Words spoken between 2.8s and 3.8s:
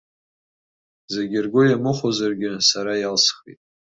иалсхит.